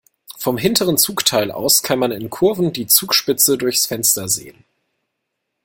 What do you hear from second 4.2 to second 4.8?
sehen.